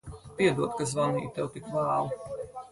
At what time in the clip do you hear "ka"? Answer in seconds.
0.79-0.87